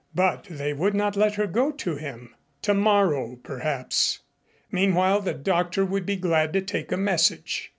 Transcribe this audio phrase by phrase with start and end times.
[0.15, 2.33] But they would not let her go to him.
[2.63, 4.21] Tomorrow perhaps.
[4.71, 7.69] Meanwhile the doctor would be glad to take a message.